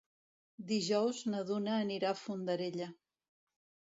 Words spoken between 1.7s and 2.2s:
anirà a